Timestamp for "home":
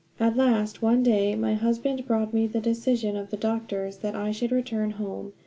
4.89-5.33